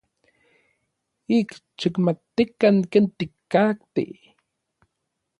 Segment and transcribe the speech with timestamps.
[1.37, 1.49] Ik
[1.79, 4.13] xikmatikan ken tikatej.